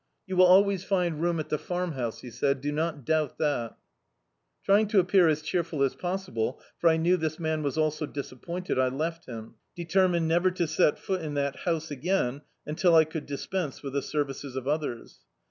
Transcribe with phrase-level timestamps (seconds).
[0.25, 3.77] "You will always find room at the Farmhouse," he said; *'do not doubt that."
[4.65, 8.79] Trying to appear as cheerful as possible, for I knew this man was also disappointed,
[8.79, 13.27] I left him, determined never to set foot in that bouse again imtil I could
[13.27, 15.19] dispense with the services of others.